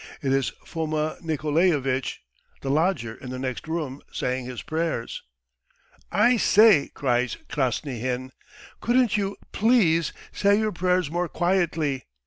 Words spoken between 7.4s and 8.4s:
Krasnyhin.